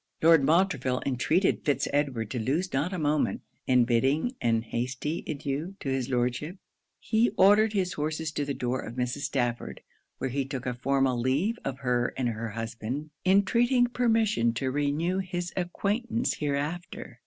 Lord 0.23 0.43
Montreville 0.43 1.01
intreated 1.05 1.63
Fitz 1.63 1.87
Edward 1.93 2.31
to 2.31 2.39
lose 2.39 2.73
not 2.73 2.91
a 2.91 2.97
moment; 2.97 3.41
and 3.67 3.85
bidding 3.85 4.33
an 4.41 4.63
hasty 4.63 5.23
adieu 5.27 5.75
to 5.79 5.89
his 5.89 6.09
Lordship, 6.09 6.57
he 6.99 7.29
ordered 7.37 7.73
his 7.73 7.93
horses 7.93 8.31
to 8.31 8.43
the 8.43 8.55
door 8.55 8.81
of 8.81 8.95
Mrs. 8.95 9.25
Stafford, 9.25 9.81
where 10.17 10.31
he 10.31 10.43
took 10.43 10.65
a 10.65 10.73
formal 10.73 11.19
leave 11.21 11.59
of 11.63 11.77
her 11.81 12.15
and 12.17 12.29
her 12.29 12.49
husband, 12.49 13.11
entreating 13.27 13.85
permission 13.85 14.53
to 14.55 14.71
renew 14.71 15.19
his 15.19 15.53
acquaintance 15.55 16.33
hereafter. 16.33 17.19